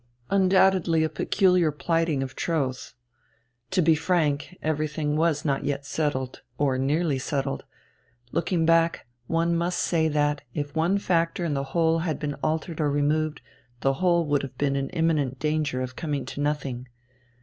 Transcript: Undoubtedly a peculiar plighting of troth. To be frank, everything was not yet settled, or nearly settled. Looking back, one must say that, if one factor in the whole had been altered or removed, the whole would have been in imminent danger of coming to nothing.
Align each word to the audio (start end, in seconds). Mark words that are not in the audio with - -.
Undoubtedly 0.31 1.03
a 1.03 1.09
peculiar 1.09 1.71
plighting 1.71 2.23
of 2.23 2.35
troth. 2.35 2.95
To 3.69 3.83
be 3.83 3.93
frank, 3.93 4.57
everything 4.63 5.15
was 5.15 5.45
not 5.45 5.63
yet 5.63 5.85
settled, 5.85 6.41
or 6.57 6.79
nearly 6.79 7.19
settled. 7.19 7.65
Looking 8.31 8.65
back, 8.65 9.05
one 9.27 9.55
must 9.55 9.77
say 9.77 10.07
that, 10.07 10.41
if 10.55 10.75
one 10.75 10.97
factor 10.97 11.45
in 11.45 11.53
the 11.53 11.65
whole 11.77 11.99
had 11.99 12.17
been 12.17 12.33
altered 12.41 12.81
or 12.81 12.89
removed, 12.89 13.41
the 13.81 13.93
whole 14.01 14.25
would 14.25 14.41
have 14.41 14.57
been 14.57 14.75
in 14.75 14.89
imminent 14.89 15.37
danger 15.37 15.83
of 15.83 15.95
coming 15.95 16.25
to 16.25 16.41
nothing. 16.41 16.87